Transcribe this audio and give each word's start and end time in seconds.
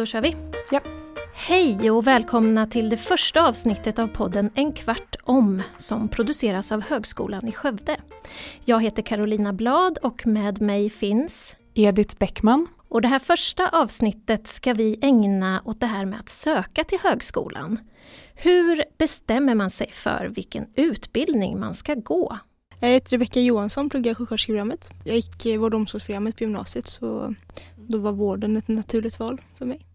Då 0.00 0.06
kör 0.06 0.20
vi. 0.20 0.36
Ja. 0.70 0.80
Hej 1.34 1.90
och 1.90 2.06
välkomna 2.06 2.66
till 2.66 2.88
det 2.88 2.96
första 2.96 3.48
avsnittet 3.48 3.98
av 3.98 4.08
podden 4.08 4.50
En 4.54 4.72
kvart 4.72 5.16
om 5.22 5.62
som 5.76 6.08
produceras 6.08 6.72
av 6.72 6.82
Högskolan 6.82 7.48
i 7.48 7.52
Skövde. 7.52 8.00
Jag 8.64 8.82
heter 8.82 9.02
Carolina 9.02 9.52
Blad 9.52 9.98
och 10.02 10.26
med 10.26 10.60
mig 10.60 10.90
finns 10.90 11.56
Edith 11.74 12.16
Bäckman. 12.18 12.66
Och 12.88 13.02
det 13.02 13.08
här 13.08 13.18
första 13.18 13.68
avsnittet 13.68 14.46
ska 14.46 14.74
vi 14.74 14.98
ägna 15.02 15.62
åt 15.64 15.80
det 15.80 15.86
här 15.86 16.04
med 16.04 16.20
att 16.20 16.28
söka 16.28 16.84
till 16.84 16.98
högskolan. 17.02 17.78
Hur 18.34 18.84
bestämmer 18.98 19.54
man 19.54 19.70
sig 19.70 19.90
för 19.92 20.26
vilken 20.26 20.66
utbildning 20.74 21.60
man 21.60 21.74
ska 21.74 21.94
gå? 21.94 22.38
Jag 22.80 22.88
heter 22.88 23.10
Rebecka 23.10 23.40
Johansson, 23.40 23.90
pluggar 23.90 24.14
sjuksköterskeprogrammet. 24.14 24.90
Jag 25.04 25.16
gick 25.16 25.46
eh, 25.46 25.60
vård 25.60 25.74
och 25.74 25.80
omsorgsprogrammet 25.80 26.36
på 26.36 26.44
gymnasiet 26.44 26.86
så 26.86 27.34
då 27.76 27.98
var 27.98 28.12
vården 28.12 28.56
ett 28.56 28.68
naturligt 28.68 29.18
val 29.18 29.40
för 29.58 29.66
mig. 29.66 29.89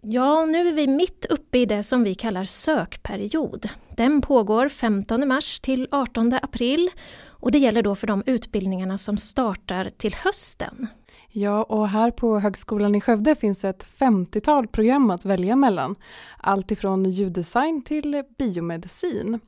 Ja, 0.00 0.44
nu 0.44 0.68
är 0.68 0.72
vi 0.72 0.86
mitt 0.86 1.26
uppe 1.30 1.58
i 1.58 1.66
det 1.66 1.82
som 1.82 2.02
vi 2.04 2.14
kallar 2.14 2.44
sökperiod. 2.44 3.68
Den 3.96 4.20
pågår 4.20 4.68
15 4.68 5.28
mars 5.28 5.60
till 5.60 5.88
18 5.90 6.32
april 6.42 6.90
och 7.26 7.52
det 7.52 7.58
gäller 7.58 7.82
då 7.82 7.94
för 7.94 8.06
de 8.06 8.22
utbildningarna 8.26 8.98
som 8.98 9.18
startar 9.18 9.88
till 9.88 10.14
hösten. 10.14 10.86
Ja, 11.28 11.62
och 11.62 11.88
här 11.88 12.10
på 12.10 12.38
Högskolan 12.38 12.94
i 12.94 13.00
Skövde 13.00 13.34
finns 13.34 13.64
ett 13.64 13.86
50-tal 13.98 14.68
program 14.68 15.10
att 15.10 15.24
välja 15.24 15.56
mellan. 15.56 15.96
Allt 16.38 16.70
ifrån 16.70 17.04
ljuddesign 17.04 17.82
till 17.82 18.22
biomedicin. 18.38 19.40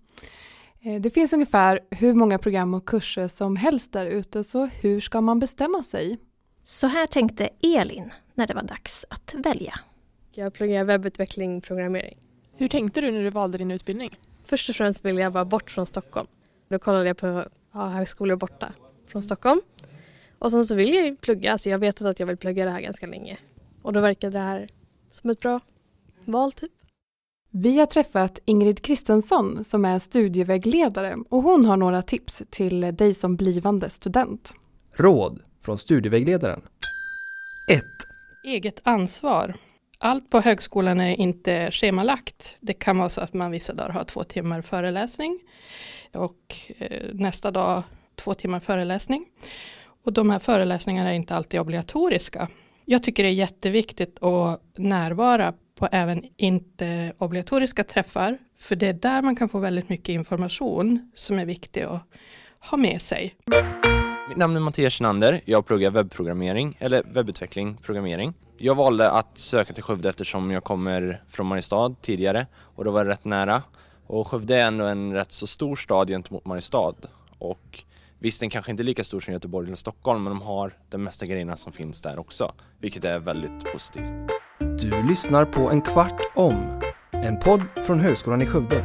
Eh, 0.82 1.00
det 1.00 1.10
finns 1.10 1.32
ungefär 1.32 1.80
hur 1.90 2.14
många 2.14 2.38
program 2.38 2.74
och 2.74 2.88
kurser 2.88 3.28
som 3.28 3.56
helst 3.56 3.92
där 3.92 4.06
ute, 4.06 4.44
så 4.44 4.66
hur 4.66 5.00
ska 5.00 5.20
man 5.20 5.38
bestämma 5.38 5.82
sig? 5.82 6.18
Så 6.64 6.86
här 6.86 7.06
tänkte 7.06 7.48
Elin 7.62 8.10
när 8.34 8.46
det 8.46 8.54
var 8.54 8.62
dags 8.62 9.04
att 9.10 9.34
välja. 9.38 9.74
Jag 10.40 10.52
pluggar 10.52 10.84
webbutveckling 10.84 11.60
programmering. 11.60 12.18
Hur 12.56 12.68
tänkte 12.68 13.00
du 13.00 13.10
när 13.10 13.22
du 13.22 13.30
valde 13.30 13.58
din 13.58 13.70
utbildning? 13.70 14.18
Först 14.44 14.68
och 14.70 14.76
främst 14.76 15.04
ville 15.04 15.20
jag 15.20 15.32
bara 15.32 15.44
bort 15.44 15.70
från 15.70 15.86
Stockholm. 15.86 16.26
Då 16.68 16.78
kollade 16.78 17.06
jag 17.06 17.16
på 17.16 17.44
ja, 17.72 17.86
högskolor 17.86 18.36
borta 18.36 18.72
från 19.06 19.22
Stockholm. 19.22 19.60
Och 20.38 20.50
sen 20.50 20.64
så 20.64 20.74
vill 20.74 20.94
jag 20.94 21.06
ju 21.06 21.16
plugga, 21.16 21.52
alltså 21.52 21.70
jag 21.70 21.78
vet 21.78 22.02
att 22.02 22.20
jag 22.20 22.26
vill 22.26 22.36
plugga 22.36 22.64
det 22.64 22.70
här 22.70 22.80
ganska 22.80 23.06
länge. 23.06 23.38
Och 23.82 23.92
då 23.92 24.00
verkade 24.00 24.32
det 24.32 24.44
här 24.44 24.66
som 25.10 25.30
ett 25.30 25.40
bra 25.40 25.60
val 26.24 26.52
typ. 26.52 26.72
Vi 27.50 27.78
har 27.78 27.86
träffat 27.86 28.38
Ingrid 28.44 28.82
Kristensson 28.82 29.64
som 29.64 29.84
är 29.84 29.98
studievägledare 29.98 31.16
och 31.28 31.42
hon 31.42 31.64
har 31.64 31.76
några 31.76 32.02
tips 32.02 32.42
till 32.50 32.80
dig 32.80 33.14
som 33.14 33.36
blivande 33.36 33.90
student. 33.90 34.54
Råd 34.92 35.42
från 35.62 35.78
studievägledaren. 35.78 36.60
1. 37.70 37.82
Eget 38.44 38.80
ansvar. 38.82 39.54
Allt 40.02 40.30
på 40.30 40.40
högskolan 40.40 41.00
är 41.00 41.20
inte 41.20 41.70
schemalagt. 41.70 42.56
Det 42.60 42.72
kan 42.72 42.98
vara 42.98 43.08
så 43.08 43.20
att 43.20 43.34
man 43.34 43.50
vissa 43.50 43.74
dagar 43.74 43.90
har 43.90 44.04
två 44.04 44.24
timmar 44.24 44.62
föreläsning 44.62 45.40
och 46.12 46.56
eh, 46.78 47.02
nästa 47.12 47.50
dag 47.50 47.82
två 48.14 48.34
timmar 48.34 48.60
föreläsning. 48.60 49.26
Och 50.04 50.12
de 50.12 50.30
här 50.30 50.38
föreläsningarna 50.38 51.10
är 51.10 51.14
inte 51.14 51.34
alltid 51.34 51.60
obligatoriska. 51.60 52.48
Jag 52.84 53.02
tycker 53.02 53.22
det 53.22 53.28
är 53.28 53.32
jätteviktigt 53.32 54.22
att 54.22 54.62
närvara 54.78 55.54
på 55.78 55.88
även 55.92 56.24
inte 56.36 57.12
obligatoriska 57.18 57.84
träffar, 57.84 58.38
för 58.58 58.76
det 58.76 58.86
är 58.86 58.92
där 58.92 59.22
man 59.22 59.36
kan 59.36 59.48
få 59.48 59.58
väldigt 59.58 59.88
mycket 59.88 60.08
information 60.08 61.10
som 61.14 61.38
är 61.38 61.46
viktig 61.46 61.82
att 61.82 62.02
ha 62.70 62.76
med 62.76 63.02
sig. 63.02 63.34
Mitt 64.28 64.36
namn 64.36 64.56
är 64.56 64.60
Mattias 64.60 64.94
Schnander, 64.94 65.40
jag 65.44 65.66
pluggar 65.66 65.90
webbprogrammering, 65.90 66.76
eller 66.78 67.02
webbutveckling, 67.02 67.76
programmering. 67.76 68.34
Jag 68.62 68.74
valde 68.74 69.10
att 69.10 69.38
söka 69.38 69.72
till 69.72 69.82
Skövde 69.82 70.08
eftersom 70.08 70.50
jag 70.50 70.64
kommer 70.64 71.22
från 71.28 71.46
Mariestad 71.46 71.94
tidigare 72.00 72.46
och 72.56 72.84
då 72.84 72.90
var 72.90 73.04
det 73.04 73.10
rätt 73.10 73.24
nära. 73.24 73.62
Och 74.06 74.26
Skövde 74.26 74.56
är 74.56 74.66
ändå 74.66 74.84
en 74.84 75.12
rätt 75.12 75.32
så 75.32 75.46
stor 75.46 75.76
stad 75.76 76.08
gentemot 76.08 76.44
Mariestad 76.44 76.94
och 77.38 77.84
Visst, 78.18 78.40
den 78.40 78.50
kanske 78.50 78.70
inte 78.70 78.82
är 78.82 78.84
lika 78.84 79.04
stor 79.04 79.20
som 79.20 79.32
Göteborg 79.32 79.66
eller 79.66 79.76
Stockholm, 79.76 80.24
men 80.24 80.32
de 80.32 80.42
har 80.42 80.72
de 80.90 81.02
mesta 81.02 81.26
grejerna 81.26 81.56
som 81.56 81.72
finns 81.72 82.00
där 82.00 82.18
också, 82.18 82.52
vilket 82.78 83.04
är 83.04 83.18
väldigt 83.18 83.72
positivt. 83.72 84.04
Du 84.58 85.02
lyssnar 85.08 85.44
på 85.44 85.70
En 85.70 85.82
kvart 85.82 86.20
om, 86.34 86.80
en 87.10 87.38
podd 87.40 87.62
från 87.86 88.00
Högskolan 88.00 88.42
i 88.42 88.46
Skövde. 88.46 88.84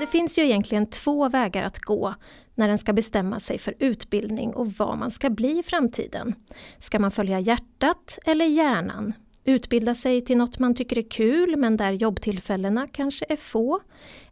Det 0.00 0.06
finns 0.06 0.38
ju 0.38 0.42
egentligen 0.42 0.86
två 0.86 1.28
vägar 1.28 1.62
att 1.62 1.78
gå 1.78 2.14
när 2.56 2.68
den 2.68 2.78
ska 2.78 2.92
bestämma 2.92 3.40
sig 3.40 3.58
för 3.58 3.74
utbildning 3.78 4.54
och 4.54 4.66
vad 4.66 4.98
man 4.98 5.10
ska 5.10 5.30
bli 5.30 5.58
i 5.58 5.62
framtiden. 5.62 6.34
Ska 6.78 6.98
man 6.98 7.10
följa 7.10 7.40
hjärtat 7.40 8.18
eller 8.24 8.46
hjärnan? 8.46 9.12
Utbilda 9.44 9.94
sig 9.94 10.20
till 10.20 10.36
något 10.36 10.58
man 10.58 10.74
tycker 10.74 10.98
är 10.98 11.10
kul 11.10 11.56
men 11.56 11.76
där 11.76 11.92
jobbtillfällena 11.92 12.88
kanske 12.92 13.24
är 13.28 13.36
få. 13.36 13.80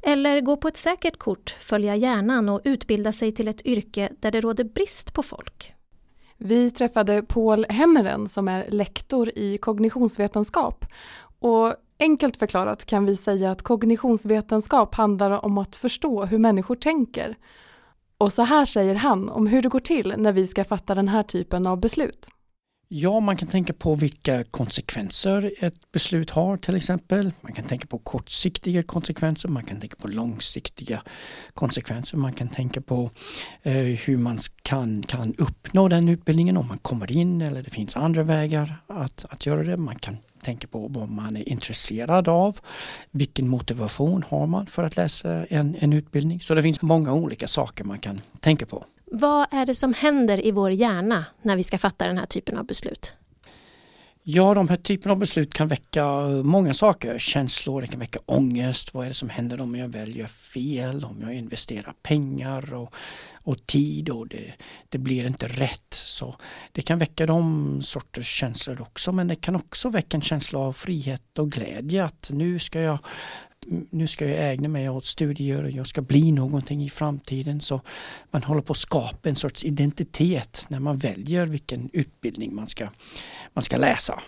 Eller 0.02 0.40
gå 0.40 0.56
på 0.56 0.68
ett 0.68 0.76
säkert 0.76 1.18
kort, 1.18 1.56
följa 1.60 1.96
hjärnan 1.96 2.48
och 2.48 2.60
utbilda 2.64 3.12
sig 3.12 3.32
till 3.32 3.48
ett 3.48 3.66
yrke 3.66 4.12
där 4.20 4.30
det 4.30 4.40
råder 4.40 4.64
brist 4.64 5.14
på 5.14 5.22
folk. 5.22 5.74
Vi 6.38 6.70
träffade 6.70 7.22
Paul 7.22 7.66
Hemmeren 7.68 8.28
som 8.28 8.48
är 8.48 8.70
lektor 8.70 9.30
i 9.34 9.58
kognitionsvetenskap. 9.58 10.86
Och 11.38 11.74
enkelt 11.98 12.36
förklarat 12.36 12.84
kan 12.84 13.06
vi 13.06 13.16
säga 13.16 13.50
att 13.50 13.62
kognitionsvetenskap 13.62 14.94
handlar 14.94 15.44
om 15.44 15.58
att 15.58 15.76
förstå 15.76 16.24
hur 16.24 16.38
människor 16.38 16.76
tänker. 16.76 17.36
Och 18.18 18.32
så 18.32 18.42
här 18.42 18.64
säger 18.64 18.94
han 18.94 19.28
om 19.28 19.46
hur 19.46 19.62
det 19.62 19.68
går 19.68 19.80
till 19.80 20.14
när 20.18 20.32
vi 20.32 20.46
ska 20.46 20.64
fatta 20.64 20.94
den 20.94 21.08
här 21.08 21.22
typen 21.22 21.66
av 21.66 21.80
beslut. 21.80 22.28
Ja, 22.88 23.20
man 23.20 23.36
kan 23.36 23.48
tänka 23.48 23.72
på 23.72 23.94
vilka 23.94 24.44
konsekvenser 24.44 25.52
ett 25.58 25.92
beslut 25.92 26.30
har 26.30 26.56
till 26.56 26.76
exempel. 26.76 27.32
Man 27.40 27.52
kan 27.52 27.64
tänka 27.64 27.86
på 27.86 27.98
kortsiktiga 27.98 28.82
konsekvenser, 28.82 29.48
man 29.48 29.64
kan 29.64 29.80
tänka 29.80 29.96
på 29.96 30.08
långsiktiga 30.08 31.02
konsekvenser. 31.54 32.18
Man 32.18 32.32
kan 32.32 32.48
tänka 32.48 32.80
på 32.80 33.10
eh, 33.62 33.72
hur 33.74 34.16
man 34.16 34.38
kan, 34.62 35.02
kan 35.02 35.34
uppnå 35.38 35.88
den 35.88 36.08
utbildningen 36.08 36.56
om 36.56 36.68
man 36.68 36.78
kommer 36.78 37.12
in 37.12 37.42
eller 37.42 37.62
det 37.62 37.70
finns 37.70 37.96
andra 37.96 38.22
vägar 38.22 38.76
att, 38.86 39.24
att 39.30 39.46
göra 39.46 39.62
det. 39.62 39.76
Man 39.76 39.98
kan 39.98 40.16
tänker 40.44 40.68
på 40.68 40.88
vad 40.88 41.08
man 41.08 41.36
är 41.36 41.48
intresserad 41.48 42.28
av. 42.28 42.58
Vilken 43.10 43.48
motivation 43.48 44.24
har 44.28 44.46
man 44.46 44.66
för 44.66 44.82
att 44.82 44.96
läsa 44.96 45.46
en, 45.46 45.76
en 45.80 45.92
utbildning? 45.92 46.40
Så 46.40 46.54
det 46.54 46.62
finns 46.62 46.82
många 46.82 47.12
olika 47.12 47.48
saker 47.48 47.84
man 47.84 47.98
kan 47.98 48.20
tänka 48.40 48.66
på. 48.66 48.84
Vad 49.04 49.46
är 49.50 49.66
det 49.66 49.74
som 49.74 49.94
händer 49.94 50.46
i 50.46 50.50
vår 50.50 50.70
hjärna 50.70 51.26
när 51.42 51.56
vi 51.56 51.62
ska 51.62 51.78
fatta 51.78 52.06
den 52.06 52.18
här 52.18 52.26
typen 52.26 52.58
av 52.58 52.66
beslut? 52.66 53.16
Ja, 54.26 54.54
de 54.54 54.68
här 54.68 54.76
typen 54.76 55.12
av 55.12 55.18
beslut 55.18 55.54
kan 55.54 55.68
väcka 55.68 56.06
många 56.44 56.74
saker. 56.74 57.18
Känslor, 57.18 57.80
det 57.80 57.86
kan 57.86 58.00
väcka 58.00 58.18
ångest. 58.26 58.94
Vad 58.94 59.04
är 59.04 59.08
det 59.08 59.14
som 59.14 59.28
händer 59.28 59.60
om 59.60 59.74
jag 59.74 59.88
väljer 59.88 60.26
fel? 60.26 61.04
Om 61.04 61.22
jag 61.22 61.34
investerar 61.34 61.94
pengar 62.02 62.74
och, 62.74 62.94
och 63.44 63.66
tid 63.66 64.08
och 64.08 64.28
det, 64.28 64.52
det 64.88 64.98
blir 64.98 65.26
inte 65.26 65.48
rätt. 65.48 65.94
Så 65.94 66.36
Det 66.72 66.82
kan 66.82 66.98
väcka 66.98 67.26
de 67.26 67.82
sorters 67.82 68.26
känslor 68.26 68.80
också 68.80 69.12
men 69.12 69.28
det 69.28 69.36
kan 69.36 69.56
också 69.56 69.88
väcka 69.88 70.16
en 70.16 70.22
känsla 70.22 70.58
av 70.58 70.72
frihet 70.72 71.38
och 71.38 71.52
glädje 71.52 72.04
att 72.04 72.30
nu 72.32 72.58
ska 72.58 72.80
jag 72.80 72.98
nu 73.90 74.06
ska 74.06 74.28
jag 74.28 74.52
ägna 74.52 74.68
mig 74.68 74.88
åt 74.88 75.04
studier 75.04 75.62
och 75.62 75.70
jag 75.70 75.86
ska 75.86 76.02
bli 76.02 76.32
någonting 76.32 76.82
i 76.82 76.90
framtiden. 76.90 77.60
Så 77.60 77.80
man 78.30 78.42
håller 78.42 78.62
på 78.62 78.70
att 78.70 78.76
skapa 78.76 79.28
en 79.28 79.36
sorts 79.36 79.64
identitet 79.64 80.66
när 80.68 80.80
man 80.80 80.96
väljer 80.96 81.46
vilken 81.46 81.90
utbildning 81.92 82.54
man 82.54 82.68
ska, 82.68 82.88
man 83.52 83.62
ska 83.62 83.76
läsa. 83.76 84.22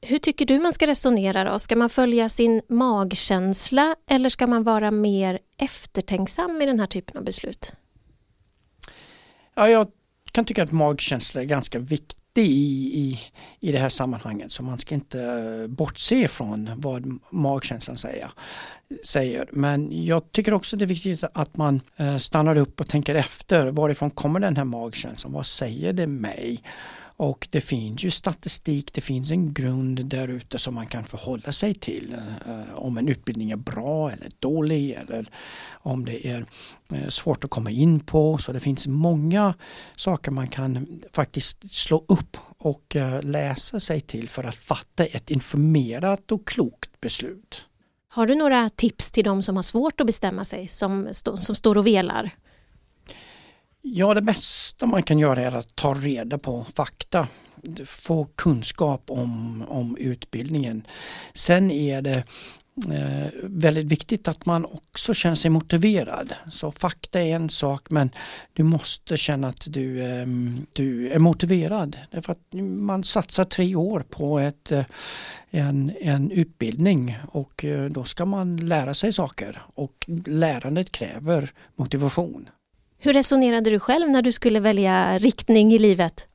Hur 0.00 0.18
tycker 0.18 0.46
du 0.46 0.58
man 0.58 0.72
ska 0.72 0.86
resonera 0.86 1.52
då? 1.52 1.58
Ska 1.58 1.76
man 1.76 1.90
följa 1.90 2.28
sin 2.28 2.62
magkänsla 2.68 3.96
eller 4.10 4.28
ska 4.28 4.46
man 4.46 4.62
vara 4.62 4.90
mer 4.90 5.38
eftertänksam 5.56 6.62
i 6.62 6.66
den 6.66 6.80
här 6.80 6.86
typen 6.86 7.16
av 7.16 7.24
beslut? 7.24 7.72
Ja, 9.54 9.68
jag 9.68 9.88
kan 10.36 10.44
tycka 10.44 10.62
att 10.62 10.72
magkänsla 10.72 11.40
är 11.40 11.44
ganska 11.44 11.78
viktig 11.78 12.46
i, 12.46 12.98
i, 12.98 13.20
i 13.60 13.72
det 13.72 13.78
här 13.78 13.88
sammanhanget 13.88 14.52
så 14.52 14.62
man 14.62 14.78
ska 14.78 14.94
inte 14.94 15.22
eh, 15.22 15.66
bortse 15.66 16.28
från 16.28 16.70
vad 16.76 17.18
magkänslan 17.30 17.96
säger. 17.96 18.30
säger. 19.04 19.48
Men 19.52 20.04
jag 20.04 20.32
tycker 20.32 20.54
också 20.54 20.76
det 20.76 20.84
är 20.84 20.86
viktigt 20.86 21.24
att 21.32 21.56
man 21.56 21.80
eh, 21.96 22.16
stannar 22.16 22.56
upp 22.56 22.80
och 22.80 22.88
tänker 22.88 23.14
efter 23.14 23.66
varifrån 23.66 24.10
kommer 24.10 24.40
den 24.40 24.56
här 24.56 24.64
magkänslan? 24.64 25.32
Vad 25.32 25.46
säger 25.46 25.92
det 25.92 26.06
mig? 26.06 26.62
Och 27.18 27.48
det 27.50 27.60
finns 27.60 28.04
ju 28.04 28.10
statistik, 28.10 28.92
det 28.92 29.00
finns 29.00 29.30
en 29.30 29.54
grund 29.54 30.06
där 30.06 30.28
ute 30.28 30.58
som 30.58 30.74
man 30.74 30.86
kan 30.86 31.04
förhålla 31.04 31.52
sig 31.52 31.74
till. 31.74 32.16
Eh, 32.46 32.74
om 32.74 32.98
en 32.98 33.08
utbildning 33.08 33.50
är 33.50 33.56
bra 33.56 34.10
eller 34.10 34.28
dålig 34.38 34.92
eller 34.92 35.30
om 35.70 36.04
det 36.04 36.26
är 36.26 36.46
eh, 36.92 37.08
svårt 37.08 37.44
att 37.44 37.50
komma 37.50 37.70
in 37.70 38.00
på. 38.00 38.38
Så 38.38 38.52
det 38.52 38.60
finns 38.60 38.86
många 38.86 39.54
saker 39.96 40.30
man 40.30 40.48
kan 40.48 41.00
faktiskt 41.12 41.74
slå 41.74 42.04
upp 42.08 42.36
och 42.58 42.96
eh, 42.96 43.22
läsa 43.22 43.80
sig 43.80 44.00
till 44.00 44.28
för 44.28 44.44
att 44.44 44.56
fatta 44.56 45.04
ett 45.04 45.30
informerat 45.30 46.32
och 46.32 46.46
klokt 46.46 47.00
beslut. 47.00 47.66
Har 48.08 48.26
du 48.26 48.34
några 48.34 48.68
tips 48.68 49.10
till 49.10 49.24
de 49.24 49.42
som 49.42 49.56
har 49.56 49.62
svårt 49.62 50.00
att 50.00 50.06
bestämma 50.06 50.44
sig, 50.44 50.66
som, 50.66 51.08
som 51.12 51.54
står 51.54 51.78
och 51.78 51.86
velar? 51.86 52.34
Ja, 53.88 54.14
det 54.14 54.22
bästa 54.22 54.86
man 54.86 55.02
kan 55.02 55.18
göra 55.18 55.40
är 55.40 55.56
att 55.56 55.76
ta 55.76 55.94
reda 55.94 56.38
på 56.38 56.66
fakta. 56.74 57.28
få 57.84 58.28
kunskap 58.34 59.10
om, 59.10 59.62
om 59.68 59.96
utbildningen. 59.96 60.86
Sen 61.34 61.70
är 61.70 62.02
det 62.02 62.24
eh, 62.92 63.28
väldigt 63.42 63.84
viktigt 63.84 64.28
att 64.28 64.46
man 64.46 64.64
också 64.64 65.14
känner 65.14 65.34
sig 65.34 65.50
motiverad. 65.50 66.34
Så 66.50 66.72
fakta 66.72 67.20
är 67.20 67.36
en 67.36 67.48
sak 67.48 67.90
men 67.90 68.10
du 68.52 68.62
måste 68.62 69.16
känna 69.16 69.48
att 69.48 69.66
du, 69.68 70.02
eh, 70.02 70.26
du 70.72 71.08
är 71.08 71.18
motiverad. 71.18 71.98
Därför 72.10 72.32
att 72.32 72.52
man 72.78 73.04
satsar 73.04 73.44
tre 73.44 73.74
år 73.74 74.04
på 74.10 74.38
ett, 74.38 74.72
eh, 74.72 74.84
en, 75.50 75.92
en 76.00 76.30
utbildning 76.30 77.16
och 77.32 77.64
eh, 77.64 77.90
då 77.90 78.04
ska 78.04 78.26
man 78.26 78.56
lära 78.56 78.94
sig 78.94 79.12
saker 79.12 79.62
och 79.74 80.04
lärandet 80.26 80.92
kräver 80.92 81.52
motivation. 81.76 82.48
Hur 82.98 83.12
resonerade 83.12 83.70
du 83.70 83.78
själv 83.78 84.10
när 84.10 84.22
du 84.22 84.32
skulle 84.32 84.60
välja 84.60 85.18
riktning 85.18 85.72
i 85.72 85.78
livet? 85.78 86.28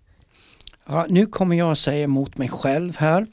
Ja, 0.85 1.05
nu 1.09 1.25
kommer 1.25 1.55
jag 1.55 1.71
att 1.71 1.77
säga 1.77 2.03
emot 2.03 2.37
mig 2.37 2.49
själv 2.49 2.97
här. 2.97 3.27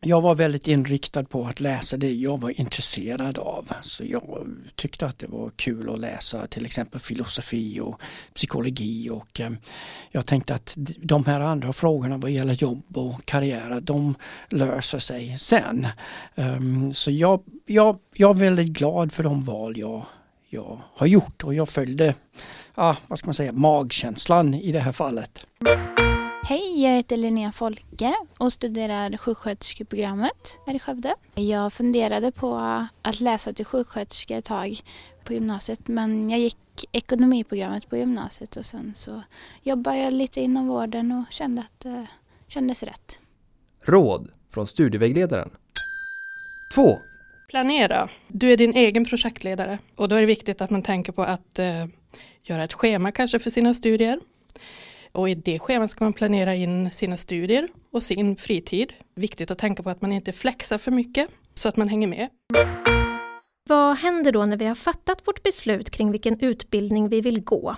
Jag 0.00 0.20
var 0.20 0.34
väldigt 0.34 0.68
inriktad 0.68 1.24
på 1.24 1.44
att 1.44 1.60
läsa 1.60 1.96
det 1.96 2.12
jag 2.12 2.40
var 2.40 2.60
intresserad 2.60 3.38
av. 3.38 3.72
Så 3.82 4.04
jag 4.04 4.46
tyckte 4.74 5.06
att 5.06 5.18
det 5.18 5.26
var 5.26 5.50
kul 5.56 5.90
att 5.90 6.00
läsa 6.00 6.46
till 6.46 6.66
exempel 6.66 7.00
filosofi 7.00 7.80
och 7.80 8.00
psykologi 8.34 9.10
och 9.10 9.40
eh, 9.40 9.50
jag 10.10 10.26
tänkte 10.26 10.54
att 10.54 10.74
de 10.96 11.24
här 11.24 11.40
andra 11.40 11.72
frågorna 11.72 12.16
vad 12.16 12.30
gäller 12.30 12.54
jobb 12.54 12.96
och 12.96 13.24
karriär, 13.24 13.80
de 13.80 14.14
löser 14.48 14.98
sig 14.98 15.38
sen. 15.38 15.86
Ehm, 16.34 16.92
så 16.92 17.10
jag, 17.10 17.42
jag, 17.66 17.98
jag 18.14 18.30
är 18.30 18.40
väldigt 18.40 18.68
glad 18.68 19.12
för 19.12 19.22
de 19.22 19.42
val 19.42 19.78
jag, 19.78 20.06
jag 20.48 20.80
har 20.94 21.06
gjort 21.06 21.44
och 21.44 21.54
jag 21.54 21.68
följde, 21.68 22.14
ah, 22.74 22.96
vad 23.06 23.18
ska 23.18 23.26
man 23.26 23.34
säga, 23.34 23.52
magkänslan 23.52 24.54
i 24.54 24.72
det 24.72 24.80
här 24.80 24.92
fallet. 24.92 25.46
Hej, 26.46 26.82
jag 26.82 26.90
heter 26.90 27.16
Linnea 27.16 27.52
Folke 27.52 28.14
och 28.38 28.52
studerar 28.52 29.16
sjuksköterskeprogrammet 29.16 30.60
här 30.66 30.74
i 30.74 30.78
Skövde. 30.78 31.14
Jag 31.34 31.72
funderade 31.72 32.32
på 32.32 32.82
att 33.02 33.20
läsa 33.20 33.52
till 33.52 33.64
sjuksköterska 33.64 34.36
ett 34.36 34.44
tag 34.44 34.80
på 35.24 35.32
gymnasiet 35.32 35.88
men 35.88 36.30
jag 36.30 36.40
gick 36.40 36.56
ekonomiprogrammet 36.92 37.88
på 37.90 37.96
gymnasiet 37.96 38.56
och 38.56 38.64
sen 38.64 38.94
så 38.94 39.22
jobbade 39.62 39.98
jag 39.98 40.12
lite 40.12 40.40
inom 40.40 40.68
vården 40.68 41.12
och 41.12 41.32
kände 41.32 41.60
att 41.60 41.80
det 41.80 42.06
kändes 42.46 42.82
rätt. 42.82 43.18
Råd 43.82 44.30
från 44.50 44.66
studievägledaren. 44.66 45.50
2. 46.74 46.98
Planera. 47.48 48.08
Du 48.28 48.52
är 48.52 48.56
din 48.56 48.74
egen 48.76 49.04
projektledare 49.04 49.78
och 49.96 50.08
då 50.08 50.16
är 50.16 50.20
det 50.20 50.26
viktigt 50.26 50.60
att 50.60 50.70
man 50.70 50.82
tänker 50.82 51.12
på 51.12 51.22
att 51.22 51.58
eh, 51.58 51.86
göra 52.44 52.64
ett 52.64 52.72
schema 52.72 53.12
kanske 53.12 53.38
för 53.38 53.50
sina 53.50 53.74
studier. 53.74 54.20
Och 55.12 55.28
i 55.28 55.34
det 55.34 55.58
schemat 55.58 55.90
ska 55.90 56.04
man 56.04 56.12
planera 56.12 56.54
in 56.54 56.90
sina 56.90 57.16
studier 57.16 57.68
och 57.90 58.02
sin 58.02 58.36
fritid. 58.36 58.92
Viktigt 59.14 59.50
att 59.50 59.58
tänka 59.58 59.82
på 59.82 59.90
att 59.90 60.02
man 60.02 60.12
inte 60.12 60.32
flexar 60.32 60.78
för 60.78 60.90
mycket 60.90 61.28
så 61.54 61.68
att 61.68 61.76
man 61.76 61.88
hänger 61.88 62.08
med. 62.08 62.28
Vad 63.68 63.96
händer 63.96 64.32
då 64.32 64.44
när 64.44 64.56
vi 64.56 64.64
har 64.64 64.74
fattat 64.74 65.20
vårt 65.24 65.42
beslut 65.42 65.90
kring 65.90 66.10
vilken 66.12 66.40
utbildning 66.40 67.08
vi 67.08 67.20
vill 67.20 67.40
gå? 67.44 67.76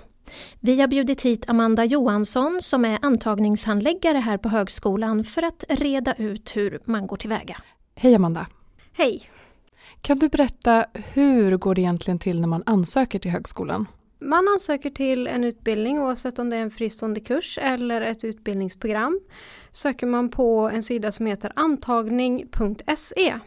Vi 0.59 0.79
har 0.81 0.87
bjudit 0.87 1.21
hit 1.21 1.49
Amanda 1.49 1.85
Johansson 1.85 2.59
som 2.61 2.85
är 2.85 2.99
antagningshandläggare 3.01 4.17
här 4.17 4.37
på 4.37 4.49
högskolan 4.49 5.23
för 5.23 5.43
att 5.43 5.63
reda 5.69 6.13
ut 6.13 6.55
hur 6.55 6.79
man 6.85 7.07
går 7.07 7.17
tillväga. 7.17 7.57
Hej 7.95 8.15
Amanda! 8.15 8.47
Hej! 8.93 9.29
Kan 10.01 10.17
du 10.17 10.29
berätta 10.29 10.85
hur 11.13 11.57
går 11.57 11.75
det 11.75 11.81
egentligen 11.81 12.19
till 12.19 12.41
när 12.41 12.47
man 12.47 12.63
ansöker 12.65 13.19
till 13.19 13.31
högskolan? 13.31 13.85
Man 14.19 14.47
ansöker 14.47 14.89
till 14.89 15.27
en 15.27 15.43
utbildning 15.43 15.99
oavsett 15.99 16.39
om 16.39 16.49
det 16.49 16.55
är 16.57 16.61
en 16.61 16.71
fristående 16.71 17.19
kurs 17.19 17.59
eller 17.61 18.01
ett 18.01 18.23
utbildningsprogram. 18.23 19.19
Söker 19.71 20.07
man 20.07 20.29
på 20.29 20.69
en 20.73 20.83
sida 20.83 21.11
som 21.11 21.25
heter 21.25 21.51
antagning.se. 21.55 23.39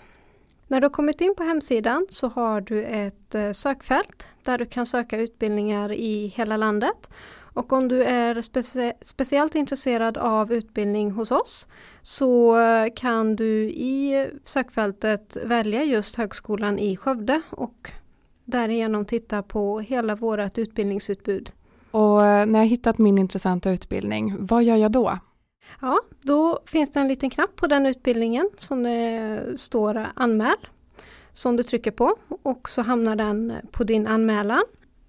När 0.66 0.80
du 0.80 0.84
har 0.84 0.90
kommit 0.90 1.20
in 1.20 1.34
på 1.36 1.42
hemsidan 1.42 2.06
så 2.10 2.28
har 2.28 2.60
du 2.60 2.84
ett 2.84 3.34
eh, 3.34 3.52
sökfält 3.52 4.26
där 4.42 4.58
du 4.58 4.66
kan 4.66 4.86
söka 4.86 5.20
utbildningar 5.20 5.92
i 5.92 6.26
hela 6.26 6.56
landet. 6.56 7.10
Och 7.52 7.72
om 7.72 7.88
du 7.88 8.04
är 8.04 8.42
specie 8.42 8.94
speciellt 9.02 9.54
intresserad 9.54 10.18
av 10.18 10.52
utbildning 10.52 11.10
hos 11.10 11.30
oss 11.30 11.68
så 12.02 12.58
eh, 12.60 12.88
kan 12.96 13.36
du 13.36 13.70
i 13.70 14.28
sökfältet 14.44 15.36
välja 15.44 15.84
just 15.84 16.16
Högskolan 16.16 16.78
i 16.78 16.96
Skövde 16.96 17.42
och 17.50 17.90
därigenom 18.50 19.04
titta 19.04 19.42
på 19.42 19.80
hela 19.80 20.14
vårt 20.14 20.58
utbildningsutbud. 20.58 21.52
Och 21.90 22.24
eh, 22.26 22.46
när 22.46 22.58
jag 22.58 22.66
hittat 22.66 22.98
min 22.98 23.18
intressanta 23.18 23.70
utbildning, 23.70 24.36
vad 24.38 24.64
gör 24.64 24.76
jag 24.76 24.92
då? 24.92 25.18
Ja, 25.80 26.00
då 26.22 26.60
finns 26.66 26.92
det 26.92 27.00
en 27.00 27.08
liten 27.08 27.30
knapp 27.30 27.56
på 27.56 27.66
den 27.66 27.86
utbildningen 27.86 28.50
som 28.56 28.82
det 28.82 29.40
står 29.56 30.06
anmäl 30.14 30.56
som 31.32 31.56
du 31.56 31.62
trycker 31.62 31.90
på 31.90 32.16
och 32.42 32.68
så 32.68 32.82
hamnar 32.82 33.16
den 33.16 33.52
på 33.70 33.84
din 33.84 34.06
anmälan. 34.06 34.62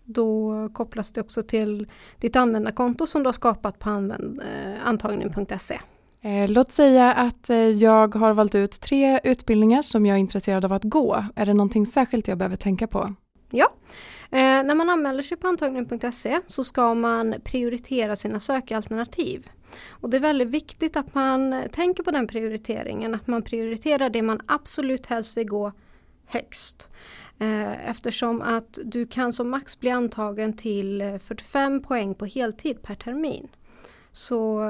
Då 0.04 0.70
kopplas 0.74 1.12
det 1.12 1.22
också 1.22 1.44
till 1.44 1.88
ditt 2.20 2.36
användarkonto 2.36 3.08
som 3.08 3.24
du 3.24 3.28
har 3.28 3.34
skapat 3.34 3.80
på 3.80 3.90
använd, 3.90 4.42
eh, 4.42 4.88
antagning.se. 4.88 5.80
Eh, 6.22 6.50
låt 6.50 6.72
säga 6.72 7.14
att 7.14 7.50
jag 7.80 8.16
har 8.16 8.34
valt 8.34 8.56
ut 8.56 8.82
tre 8.82 9.20
utbildningar 9.24 9.82
som 9.82 10.06
jag 10.06 10.16
är 10.16 10.20
intresserad 10.20 10.66
av 10.66 10.74
att 10.74 10.84
gå. 10.84 11.26
Är 11.36 11.46
det 11.46 11.54
någonting 11.54 11.86
särskilt 11.86 12.28
jag 12.28 12.38
behöver 12.38 12.56
tänka 12.56 12.88
på? 12.88 13.16
Ja, 13.52 13.74
eh, 14.32 14.64
när 14.64 14.76
man 14.76 14.90
anmäler 14.90 15.24
sig 15.24 15.38
på 15.38 15.48
antagningen.se 15.48 16.40
så 16.48 16.64
ska 16.64 16.94
man 16.94 17.36
prioritera 17.44 18.16
sina 18.16 18.40
sökalternativ. 18.40 19.50
Och 19.90 20.10
det 20.10 20.18
är 20.18 20.22
väldigt 20.22 20.48
viktigt 20.48 20.96
att 20.96 21.16
man 21.16 21.64
tänker 21.72 22.04
på 22.04 22.12
den 22.12 22.28
prioriteringen, 22.28 23.16
att 23.16 23.28
man 23.28 23.42
prioriterar 23.42 24.10
det 24.10 24.22
man 24.22 24.42
absolut 24.46 25.06
helst 25.06 25.38
vill 25.38 25.48
gå 25.48 25.72
högst. 26.26 26.90
Eh, 27.40 27.90
eftersom 27.90 28.42
att 28.42 28.80
du 28.84 29.06
kan 29.06 29.34
som 29.34 29.50
max 29.50 29.80
bli 29.80 29.90
antagen 29.90 30.54
till 30.54 31.02
eh, 31.02 31.18
45 31.18 31.82
poäng 31.82 32.16
på 32.16 32.26
heltid 32.26 32.82
per 32.82 32.96
termin. 32.96 33.48
Så 34.12 34.62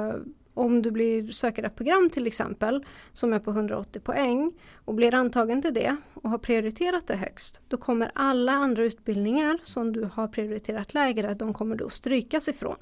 om 0.54 0.82
du 0.82 0.90
blir 0.90 1.32
söker 1.32 1.62
ett 1.62 1.76
program 1.76 2.10
till 2.10 2.26
exempel 2.26 2.84
som 3.12 3.32
är 3.32 3.38
på 3.38 3.50
180 3.50 4.00
poäng 4.00 4.52
och 4.84 4.94
blir 4.94 5.14
antagen 5.14 5.62
till 5.62 5.74
det 5.74 5.96
och 6.14 6.30
har 6.30 6.38
prioriterat 6.38 7.06
det 7.06 7.16
högst, 7.16 7.60
då 7.68 7.76
kommer 7.76 8.10
alla 8.14 8.52
andra 8.52 8.84
utbildningar 8.84 9.58
som 9.62 9.92
du 9.92 10.10
har 10.14 10.28
prioriterat 10.28 10.94
lägre, 10.94 11.34
de 11.34 11.54
kommer 11.54 11.76
då 11.76 11.88
strykas 11.88 12.48
ifrån. 12.48 12.76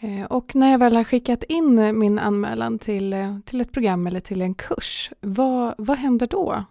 Eh, 0.00 0.24
och 0.24 0.54
när 0.54 0.70
jag 0.70 0.78
väl 0.78 0.96
har 0.96 1.04
skickat 1.04 1.42
in 1.42 1.98
min 1.98 2.18
anmälan 2.18 2.78
till, 2.78 3.12
eh, 3.12 3.38
till 3.44 3.60
ett 3.60 3.72
program 3.72 4.06
eller 4.06 4.20
till 4.20 4.42
en 4.42 4.54
kurs, 4.54 5.10
vad, 5.20 5.74
vad 5.78 5.98
händer 5.98 6.26
då? 6.26 6.64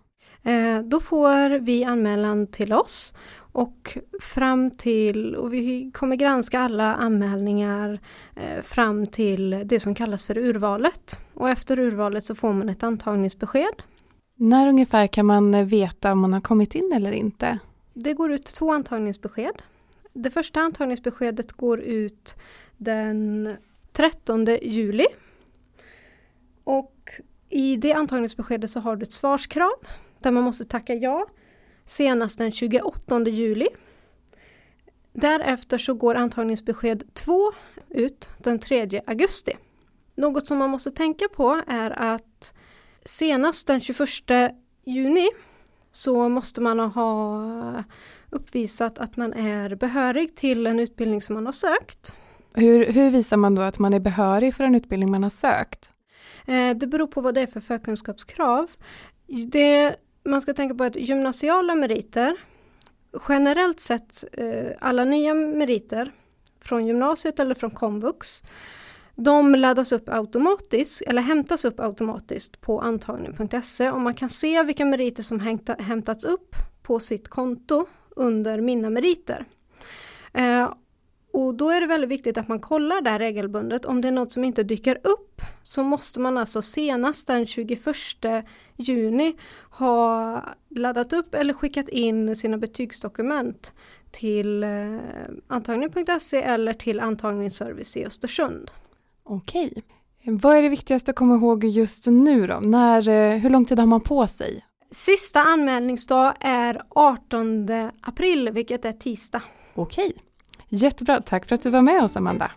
Eh, 0.43 0.79
då 0.79 0.99
får 0.99 1.59
vi 1.59 1.83
anmälan 1.83 2.47
till 2.47 2.73
oss 2.73 3.13
och 3.35 3.97
fram 4.21 4.71
till, 4.71 5.35
och 5.35 5.53
vi 5.53 5.91
kommer 5.93 6.15
granska 6.15 6.59
alla 6.59 6.95
anmälningar 6.95 7.99
eh, 8.35 8.61
fram 8.61 9.07
till 9.07 9.61
det 9.65 9.79
som 9.79 9.95
kallas 9.95 10.23
för 10.23 10.37
urvalet. 10.37 11.19
Och 11.33 11.49
efter 11.49 11.79
urvalet 11.79 12.23
så 12.23 12.35
får 12.35 12.53
man 12.53 12.69
ett 12.69 12.83
antagningsbesked. 12.83 13.81
När 14.35 14.67
ungefär 14.67 15.07
kan 15.07 15.25
man 15.25 15.67
veta 15.67 16.11
om 16.11 16.19
man 16.19 16.33
har 16.33 16.41
kommit 16.41 16.75
in 16.75 16.91
eller 16.95 17.11
inte? 17.11 17.59
Det 17.93 18.13
går 18.13 18.31
ut 18.31 18.45
två 18.45 18.71
antagningsbesked. 18.71 19.61
Det 20.13 20.29
första 20.29 20.59
antagningsbeskedet 20.59 21.51
går 21.51 21.79
ut 21.81 22.35
den 22.77 23.55
13 23.91 24.45
juli. 24.61 25.05
Och 26.63 27.09
i 27.49 27.75
det 27.75 27.93
antagningsbeskedet 27.93 28.69
så 28.69 28.79
har 28.79 28.95
du 28.95 29.03
ett 29.03 29.11
svarskrav 29.11 29.75
där 30.23 30.31
man 30.31 30.43
måste 30.43 30.65
tacka 30.65 30.93
ja 30.93 31.27
senast 31.85 32.37
den 32.37 32.51
28 32.51 33.21
juli. 33.21 33.67
Därefter 35.13 35.77
så 35.77 35.93
går 35.93 36.15
antagningsbesked 36.15 37.03
2 37.13 37.51
ut 37.89 38.29
den 38.37 38.59
3 38.59 39.01
augusti. 39.07 39.57
Något 40.15 40.45
som 40.45 40.57
man 40.57 40.69
måste 40.69 40.91
tänka 40.91 41.27
på 41.35 41.61
är 41.67 41.91
att 41.99 42.53
senast 43.05 43.67
den 43.67 43.81
21 43.81 44.09
juni 44.85 45.29
så 45.91 46.29
måste 46.29 46.61
man 46.61 46.79
ha 46.79 47.83
uppvisat 48.29 48.99
att 48.99 49.17
man 49.17 49.33
är 49.33 49.75
behörig 49.75 50.35
till 50.35 50.67
en 50.67 50.79
utbildning 50.79 51.21
som 51.21 51.35
man 51.35 51.45
har 51.45 51.53
sökt. 51.53 52.13
Hur, 52.53 52.85
hur 52.85 53.09
visar 53.09 53.37
man 53.37 53.55
då 53.55 53.61
att 53.61 53.79
man 53.79 53.93
är 53.93 53.99
behörig 53.99 54.55
för 54.55 54.63
en 54.63 54.75
utbildning 54.75 55.11
man 55.11 55.23
har 55.23 55.29
sökt? 55.29 55.93
Eh, 56.45 56.75
det 56.75 56.87
beror 56.87 57.07
på 57.07 57.21
vad 57.21 57.33
det 57.33 57.41
är 57.41 57.47
för 57.47 57.59
förkunskapskrav. 57.59 58.71
Det 59.47 59.95
man 60.25 60.41
ska 60.41 60.53
tänka 60.53 60.75
på 60.75 60.83
att 60.83 60.95
gymnasiala 60.95 61.75
meriter, 61.75 62.37
generellt 63.29 63.79
sett 63.79 64.23
eh, 64.31 64.71
alla 64.79 65.05
nya 65.05 65.33
meriter 65.33 66.11
från 66.61 66.87
gymnasiet 66.87 67.39
eller 67.39 67.55
från 67.55 67.71
komvux, 67.71 68.43
de 69.15 69.55
laddas 69.55 69.91
upp 69.91 70.09
automatiskt 70.09 71.01
eller 71.01 71.21
hämtas 71.21 71.65
upp 71.65 71.79
automatiskt 71.79 72.61
på 72.61 72.81
antagning.se 72.81 73.91
och 73.91 74.01
man 74.01 74.13
kan 74.13 74.29
se 74.29 74.63
vilka 74.63 74.85
meriter 74.85 75.23
som 75.23 75.39
hämtats 75.79 76.23
upp 76.23 76.55
på 76.81 76.99
sitt 76.99 77.27
konto 77.27 77.85
under 78.15 78.61
mina 78.61 78.89
meriter. 78.89 79.45
Eh, 80.33 80.73
Och 81.33 81.55
då 81.55 81.69
är 81.69 81.81
det 81.81 81.87
väldigt 81.87 82.09
viktigt 82.09 82.37
att 82.37 82.47
man 82.47 82.59
kollar 82.59 83.01
där 83.01 83.19
regelbundet. 83.19 83.85
Om 83.85 84.01
det 84.01 84.07
är 84.07 84.11
något 84.11 84.31
som 84.31 84.43
inte 84.43 84.63
dyker 84.63 84.99
upp 85.03 85.41
så 85.63 85.83
måste 85.83 86.19
man 86.19 86.37
alltså 86.37 86.61
senast 86.61 87.27
den 87.27 87.45
21 87.45 87.79
juni 88.77 89.35
ha 89.69 90.43
laddat 90.69 91.13
upp 91.13 91.35
eller 91.35 91.53
skickat 91.53 91.89
in 91.89 92.35
sina 92.35 92.57
betygsdokument 92.57 93.73
till 94.11 94.63
eh, 94.63 94.69
antagning.se 95.47 96.41
eller 96.41 96.73
till 96.73 96.99
antagningsservice 96.99 97.97
i 97.97 98.05
Östersund. 98.05 98.71
Okej. 99.23 99.83
Vad 100.25 100.57
är 100.57 100.61
det 100.61 100.69
viktigaste 100.69 101.11
att 101.11 101.17
komma 101.17 101.35
ihåg 101.35 101.63
just 101.63 102.07
nu 102.07 102.47
då? 102.47 102.59
När, 102.59 103.09
eh, 103.09 103.37
hur 103.37 103.49
lång 103.49 103.65
tid 103.65 103.79
har 103.79 103.85
man 103.85 104.01
på 104.01 104.27
sig? 104.27 104.65
Sista 104.91 105.39
anmälningsdag 105.43 106.33
är 106.39 106.81
18 106.89 107.69
april, 108.01 108.49
vilket 108.53 108.85
är 108.85 108.91
tisdag. 108.91 109.41
Okej. 109.75 110.13
Jättebra, 110.69 111.21
tack 111.21 111.45
för 111.45 111.55
att 111.55 111.61
du 111.61 111.69
var 111.69 111.81
med 111.81 112.03
oss 112.03 112.17
Amanda. 112.17 112.51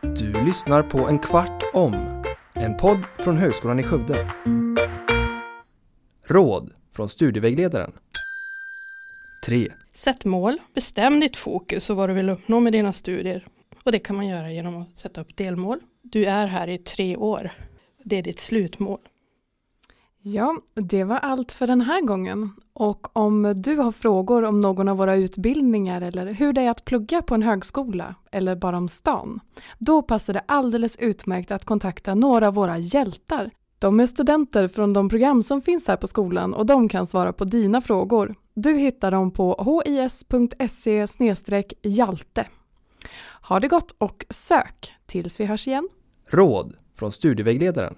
Du 0.00 0.44
lyssnar 0.44 0.82
på 0.82 0.98
En 0.98 1.18
kvart 1.18 1.62
om, 1.72 2.22
en 2.52 2.76
podd 2.76 3.04
från 3.18 3.36
Högskolan 3.36 3.80
i 3.80 3.82
Skövde. 3.82 4.26
Råd 6.32 6.70
från 6.92 7.08
studievägledaren. 7.08 7.92
3. 9.46 9.68
Sätt 9.92 10.24
mål, 10.24 10.60
bestäm 10.74 11.20
ditt 11.20 11.36
fokus 11.36 11.90
och 11.90 11.96
vad 11.96 12.08
du 12.08 12.12
vill 12.12 12.28
uppnå 12.28 12.60
med 12.60 12.72
dina 12.72 12.92
studier. 12.92 13.46
Och 13.84 13.92
det 13.92 13.98
kan 13.98 14.16
man 14.16 14.28
göra 14.28 14.52
genom 14.52 14.82
att 14.82 14.96
sätta 14.96 15.20
upp 15.20 15.36
delmål. 15.36 15.78
Du 16.02 16.24
är 16.24 16.46
här 16.46 16.68
i 16.68 16.78
tre 16.78 17.16
år. 17.16 17.50
Det 18.04 18.16
är 18.16 18.22
ditt 18.22 18.40
slutmål. 18.40 18.98
Ja, 20.22 20.56
det 20.74 21.04
var 21.04 21.16
allt 21.16 21.52
för 21.52 21.66
den 21.66 21.80
här 21.80 22.00
gången. 22.00 22.50
Och 22.72 23.16
om 23.16 23.54
du 23.56 23.76
har 23.76 23.92
frågor 23.92 24.44
om 24.44 24.60
någon 24.60 24.88
av 24.88 24.96
våra 24.96 25.16
utbildningar 25.16 26.00
eller 26.00 26.26
hur 26.26 26.52
det 26.52 26.60
är 26.60 26.70
att 26.70 26.84
plugga 26.84 27.22
på 27.22 27.34
en 27.34 27.42
högskola 27.42 28.14
eller 28.30 28.56
bara 28.56 28.76
om 28.76 28.88
stan, 28.88 29.40
då 29.78 30.02
passar 30.02 30.32
det 30.32 30.42
alldeles 30.46 30.96
utmärkt 30.96 31.50
att 31.50 31.64
kontakta 31.64 32.14
några 32.14 32.48
av 32.48 32.54
våra 32.54 32.78
hjältar. 32.78 33.50
De 33.82 34.00
är 34.00 34.06
studenter 34.06 34.68
från 34.68 34.92
de 34.92 35.08
program 35.08 35.42
som 35.42 35.60
finns 35.60 35.88
här 35.88 35.96
på 35.96 36.06
skolan 36.06 36.54
och 36.54 36.66
de 36.66 36.88
kan 36.88 37.06
svara 37.06 37.32
på 37.32 37.44
dina 37.44 37.80
frågor. 37.80 38.34
Du 38.54 38.76
hittar 38.76 39.10
dem 39.10 39.30
på 39.30 39.82
his.se 39.84 41.06
hjalte. 41.82 42.46
Ha 43.42 43.60
det 43.60 43.68
gott 43.68 43.94
och 43.98 44.24
sök 44.30 44.92
tills 45.06 45.40
vi 45.40 45.44
hörs 45.44 45.68
igen. 45.68 45.88
Råd 46.28 46.74
från 46.98 47.12
studievägledaren. 47.12 47.94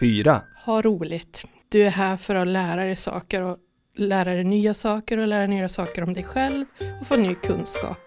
4. 0.00 0.40
Ha 0.64 0.82
roligt. 0.82 1.44
Du 1.68 1.82
är 1.82 1.90
här 1.90 2.16
för 2.16 2.34
att 2.34 2.48
lära 2.48 2.84
dig 2.84 2.96
saker 2.96 3.42
och 3.42 3.56
lära 3.94 4.32
dig 4.32 4.44
nya 4.44 4.74
saker 4.74 5.18
och 5.18 5.26
lära 5.26 5.46
nya 5.46 5.68
saker 5.68 6.02
om 6.02 6.14
dig 6.14 6.24
själv 6.24 6.64
och 7.00 7.06
få 7.06 7.16
ny 7.16 7.34
kunskap. 7.34 7.98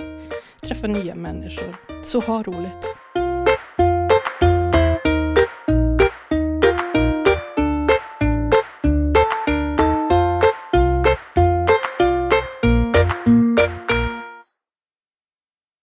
Träffa 0.64 0.88
nya 0.88 1.16
människor. 1.16 1.76
Så 2.04 2.20
ha 2.20 2.44
roligt. 2.44 2.99